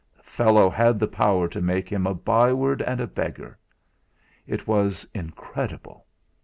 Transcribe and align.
The 0.17 0.23
fellow 0.23 0.67
had 0.67 0.97
the 0.99 1.07
power 1.07 1.47
to 1.49 1.61
make 1.61 1.87
him 1.87 2.07
a 2.07 2.15
byword 2.15 2.81
and 2.81 2.99
a 2.99 3.05
beggar! 3.05 3.59
It 4.47 4.65
was 4.67 5.07
incredible! 5.13 6.07